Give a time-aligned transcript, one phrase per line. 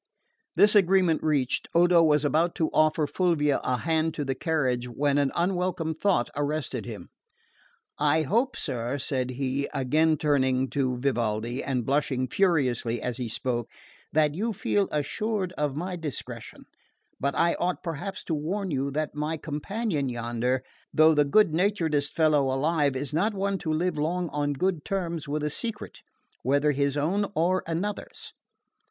[0.55, 5.19] This agreement reached, Odo was about to offer Fulvia a hand to the carriage when
[5.19, 7.09] an unwelcome thought arrested him.
[7.99, 13.69] "I hope, sir," said he, again turning to Vivaldi, and blushing furiously as he spoke,
[14.11, 16.65] "that you feel assured of my discretion;
[17.19, 22.15] but I ought perhaps to warn you that my companion yonder, though the good naturedest
[22.15, 26.01] fellow alive, is not one to live long on good terms with a secret,
[26.41, 28.33] whether his own or another's."